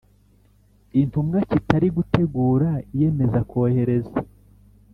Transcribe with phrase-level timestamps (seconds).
[1.01, 4.17] intumwa kitari gutegura iyemeza kohereza